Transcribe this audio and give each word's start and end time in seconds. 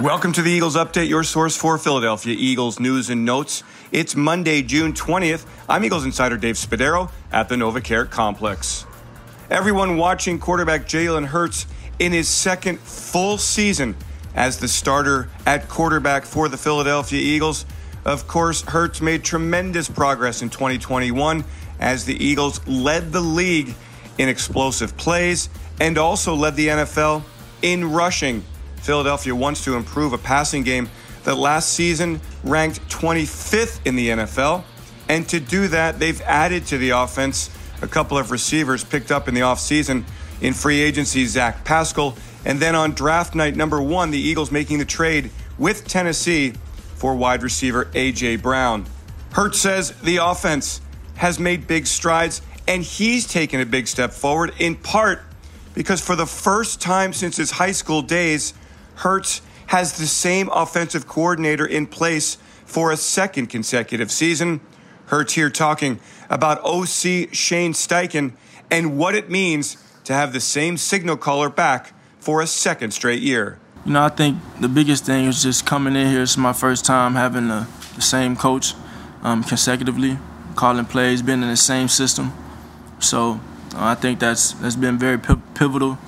Welcome 0.00 0.34
to 0.34 0.42
the 0.42 0.50
Eagles 0.50 0.76
Update, 0.76 1.08
your 1.08 1.24
source 1.24 1.56
for 1.56 1.78
Philadelphia 1.78 2.36
Eagles 2.38 2.78
news 2.78 3.08
and 3.08 3.24
notes. 3.24 3.62
It's 3.92 4.14
Monday, 4.14 4.60
June 4.60 4.92
20th. 4.92 5.46
I'm 5.70 5.86
Eagles 5.86 6.04
insider 6.04 6.36
Dave 6.36 6.56
Spadaro 6.56 7.10
at 7.32 7.48
the 7.48 7.54
NovaCare 7.54 8.10
Complex. 8.10 8.84
Everyone 9.48 9.96
watching 9.96 10.38
quarterback 10.38 10.82
Jalen 10.82 11.24
Hurts 11.24 11.66
in 11.98 12.12
his 12.12 12.28
second 12.28 12.78
full 12.78 13.38
season 13.38 13.96
as 14.34 14.58
the 14.58 14.68
starter 14.68 15.30
at 15.46 15.66
quarterback 15.70 16.26
for 16.26 16.50
the 16.50 16.58
Philadelphia 16.58 17.18
Eagles. 17.18 17.64
Of 18.04 18.28
course, 18.28 18.60
Hurts 18.60 19.00
made 19.00 19.24
tremendous 19.24 19.88
progress 19.88 20.42
in 20.42 20.50
2021 20.50 21.42
as 21.80 22.04
the 22.04 22.22
Eagles 22.22 22.60
led 22.66 23.12
the 23.12 23.22
league 23.22 23.74
in 24.18 24.28
explosive 24.28 24.94
plays 24.98 25.48
and 25.80 25.96
also 25.96 26.34
led 26.34 26.54
the 26.54 26.68
NFL 26.68 27.22
in 27.62 27.90
rushing 27.92 28.44
Philadelphia 28.86 29.34
wants 29.34 29.64
to 29.64 29.74
improve 29.74 30.12
a 30.12 30.18
passing 30.18 30.62
game 30.62 30.88
that 31.24 31.34
last 31.34 31.70
season 31.72 32.20
ranked 32.44 32.80
25th 32.88 33.84
in 33.84 33.96
the 33.96 34.10
NFL. 34.10 34.62
And 35.08 35.28
to 35.28 35.40
do 35.40 35.66
that, 35.68 35.98
they've 35.98 36.20
added 36.22 36.66
to 36.66 36.78
the 36.78 36.90
offense 36.90 37.50
a 37.82 37.88
couple 37.88 38.16
of 38.16 38.30
receivers 38.30 38.84
picked 38.84 39.10
up 39.10 39.26
in 39.26 39.34
the 39.34 39.40
offseason 39.40 40.04
in 40.40 40.54
free 40.54 40.80
agency, 40.80 41.26
Zach 41.26 41.64
Pascal. 41.64 42.16
And 42.44 42.60
then 42.60 42.76
on 42.76 42.92
draft 42.92 43.34
night 43.34 43.56
number 43.56 43.82
one, 43.82 44.12
the 44.12 44.20
Eagles 44.20 44.52
making 44.52 44.78
the 44.78 44.84
trade 44.84 45.30
with 45.58 45.88
Tennessee 45.88 46.52
for 46.94 47.16
wide 47.16 47.42
receiver 47.42 47.90
A.J. 47.92 48.36
Brown. 48.36 48.86
Hurts 49.32 49.58
says 49.58 49.90
the 50.02 50.18
offense 50.18 50.80
has 51.16 51.40
made 51.40 51.66
big 51.66 51.88
strides, 51.88 52.40
and 52.68 52.84
he's 52.84 53.26
taken 53.26 53.60
a 53.60 53.66
big 53.66 53.88
step 53.88 54.12
forward 54.12 54.54
in 54.58 54.76
part 54.76 55.22
because 55.74 56.00
for 56.00 56.14
the 56.14 56.26
first 56.26 56.80
time 56.80 57.12
since 57.12 57.36
his 57.36 57.50
high 57.50 57.72
school 57.72 58.00
days, 58.00 58.54
Hurts 58.96 59.42
has 59.66 59.98
the 59.98 60.06
same 60.06 60.48
offensive 60.52 61.06
coordinator 61.06 61.66
in 61.66 61.86
place 61.86 62.38
for 62.64 62.90
a 62.90 62.96
second 62.96 63.48
consecutive 63.48 64.10
season. 64.10 64.60
Hurts 65.06 65.34
here 65.34 65.50
talking 65.50 66.00
about 66.28 66.58
OC 66.64 67.32
Shane 67.32 67.72
Steichen 67.72 68.32
and 68.70 68.98
what 68.98 69.14
it 69.14 69.30
means 69.30 69.76
to 70.04 70.12
have 70.12 70.32
the 70.32 70.40
same 70.40 70.76
signal 70.76 71.16
caller 71.16 71.48
back 71.48 71.92
for 72.18 72.40
a 72.40 72.46
second 72.46 72.92
straight 72.92 73.22
year. 73.22 73.58
You 73.84 73.92
know, 73.92 74.04
I 74.04 74.08
think 74.08 74.38
the 74.60 74.68
biggest 74.68 75.04
thing 75.04 75.26
is 75.26 75.42
just 75.42 75.64
coming 75.64 75.94
in 75.94 76.08
here. 76.08 76.22
It's 76.22 76.36
my 76.36 76.52
first 76.52 76.84
time 76.84 77.14
having 77.14 77.48
the, 77.48 77.68
the 77.94 78.02
same 78.02 78.34
coach 78.34 78.74
um, 79.22 79.44
consecutively, 79.44 80.18
calling 80.56 80.86
plays, 80.86 81.22
being 81.22 81.42
in 81.42 81.48
the 81.48 81.56
same 81.56 81.88
system. 81.88 82.32
So 82.98 83.40
uh, 83.74 83.92
I 83.92 83.94
think 83.94 84.18
that's 84.18 84.52
that's 84.54 84.74
been 84.74 84.98
very 84.98 85.18
pivotal 85.18 85.98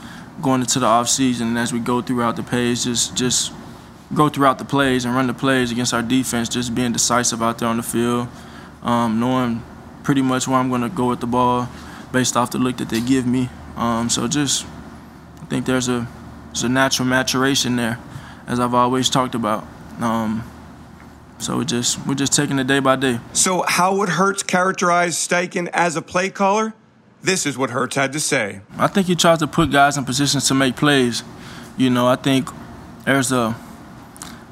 going 0.41 0.61
into 0.61 0.79
the 0.79 0.87
off 0.87 1.09
season 1.09 1.49
and 1.49 1.59
as 1.59 1.73
we 1.73 1.81
go 1.81 2.01
throughout 2.01 2.37
the 2.37 2.43
plays, 2.43 2.85
just 2.85 3.17
just 3.17 3.53
go 4.15 4.29
throughout 4.29 4.59
the 4.59 4.65
plays 4.65 5.05
and 5.05 5.15
run 5.15 5.27
the 5.27 5.35
plays 5.35 5.71
against 5.71 5.93
our 5.93 6.03
defense, 6.03 6.49
just 6.49 6.75
being 6.75 6.93
decisive 6.93 7.43
out 7.43 7.59
there 7.59 7.69
on 7.69 7.77
the 7.77 7.83
field, 7.83 8.29
um, 8.83 9.21
knowing 9.21 9.63
pretty 10.03 10.23
much 10.23 10.49
where 10.49 10.59
I'm 10.59 10.69
going 10.69 10.81
to 10.81 10.89
go 10.89 11.09
with 11.09 11.21
the 11.21 11.27
ball 11.27 11.69
based 12.13 12.37
off 12.37 12.51
the 12.51 12.59
look 12.59 12.79
that 12.79 12.89
they 12.89 13.01
give 13.01 13.27
me. 13.27 13.49
Um, 13.77 14.09
so 14.09 14.27
just 14.27 14.67
I 15.43 15.45
think 15.47 15.67
there's 15.67 15.89
a 15.89 16.09
there's 16.47 16.63
a 16.65 16.69
natural 16.69 17.07
maturation 17.07 17.77
there, 17.77 17.99
as 18.47 18.59
I've 18.59 18.75
always 18.75 19.11
talked 19.11 19.35
about. 19.35 19.67
Um, 20.01 20.45
so 21.39 21.59
we're 21.59 21.65
just 21.65 22.05
we're 22.07 22.15
just 22.15 22.33
taking 22.33 22.59
it 22.59 22.67
day 22.67 22.81
by 22.81 22.97
day. 22.97 23.21
So 23.33 23.65
how 23.67 23.97
would 23.97 24.09
Hurts 24.09 24.43
characterize 24.43 25.17
Steichen 25.17 25.69
as 25.73 25.97
a 25.97 26.03
play 26.03 26.31
caller? 26.31 26.75
This 27.23 27.47
is 27.47 27.59
what 27.59 27.71
Hurts 27.71 27.97
had 27.97 28.13
to 28.13 28.21
say. 28.21 28.61
I 28.77 28.87
think 28.87 29.09
he 29.09 29.17
tries 29.17 29.39
to 29.39 29.47
put 29.47 29.71
guys 29.71 29.97
in 29.97 30.05
positions 30.05 30.47
to 30.49 30.55
make 30.55 30.77
plays. 30.77 31.23
You 31.77 31.91
know, 31.91 32.07
I 32.07 32.17
think 32.17 32.49
there's 33.05 33.33
a 33.33 33.57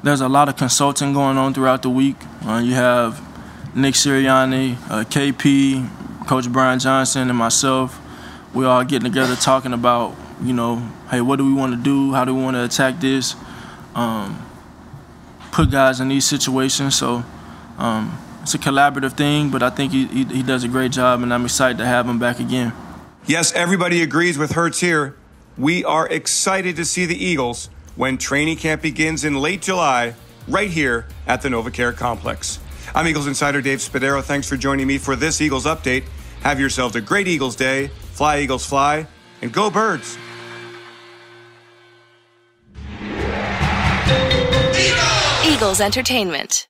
there's 0.03 0.21
a 0.21 0.29
lot 0.29 0.49
of 0.49 0.57
consulting 0.57 1.13
going 1.13 1.37
on 1.37 1.53
throughout 1.53 1.81
the 1.81 1.89
week. 1.89 2.17
Uh, 2.45 2.61
you 2.63 2.73
have 2.73 3.21
Nick 3.75 3.95
Sirianni, 3.95 4.75
uh, 4.89 5.03
KP, 5.05 6.27
Coach 6.27 6.51
Brian 6.51 6.79
Johnson, 6.79 7.29
and 7.29 7.37
myself. 7.37 7.99
We 8.53 8.65
all 8.65 8.83
getting 8.83 9.09
together 9.11 9.35
talking 9.35 9.73
about, 9.73 10.15
you 10.41 10.53
know, 10.53 10.77
hey, 11.09 11.21
what 11.21 11.37
do 11.37 11.45
we 11.45 11.53
want 11.53 11.73
to 11.73 11.81
do? 11.81 12.13
How 12.13 12.25
do 12.25 12.33
we 12.33 12.41
want 12.41 12.55
to 12.55 12.63
attack 12.63 12.99
this? 12.99 13.35
Um, 13.95 14.45
put 15.51 15.71
guys 15.71 15.99
in 15.99 16.09
these 16.09 16.25
situations. 16.25 16.95
So 16.95 17.23
um, 17.77 18.17
it's 18.47 18.55
a 18.55 18.57
collaborative 18.57 19.11
thing, 19.11 19.49
but 19.49 19.61
I 19.61 19.69
think 19.69 19.91
he, 19.91 20.07
he, 20.07 20.23
he 20.23 20.41
does 20.41 20.63
a 20.63 20.69
great 20.69 20.93
job, 20.93 21.21
and 21.21 21.33
I'm 21.33 21.43
excited 21.43 21.79
to 21.79 21.85
have 21.85 22.07
him 22.07 22.17
back 22.17 22.39
again. 22.39 22.71
Yes, 23.25 23.51
everybody 23.51 24.01
agrees 24.01 24.37
with 24.37 24.51
Hurts 24.51 24.79
here. 24.79 25.17
We 25.57 25.83
are 25.83 26.07
excited 26.07 26.77
to 26.77 26.85
see 26.85 27.05
the 27.05 27.21
Eagles 27.21 27.69
when 27.97 28.17
training 28.17 28.55
camp 28.55 28.81
begins 28.81 29.25
in 29.25 29.35
late 29.35 29.63
July, 29.63 30.15
right 30.47 30.69
here 30.69 31.07
at 31.27 31.41
the 31.41 31.49
NovaCare 31.49 31.93
Complex. 31.97 32.59
I'm 32.95 33.05
Eagles 33.05 33.27
insider 33.27 33.61
Dave 33.61 33.79
Spadaro. 33.79 34.23
Thanks 34.23 34.47
for 34.47 34.55
joining 34.55 34.87
me 34.87 34.97
for 34.97 35.17
this 35.17 35.41
Eagles 35.41 35.65
update. 35.65 36.05
Have 36.43 36.57
yourselves 36.57 36.95
a 36.95 37.01
great 37.01 37.27
Eagles 37.27 37.57
day. 37.57 37.87
Fly, 37.87 38.39
Eagles, 38.39 38.65
fly, 38.65 39.07
and 39.41 39.51
go, 39.51 39.69
birds. 39.69 40.17
Eagles 45.43 45.81
Entertainment. 45.81 46.69